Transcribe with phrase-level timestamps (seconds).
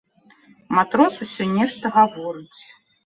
[0.77, 2.61] Матрос усё нешта гаворыць.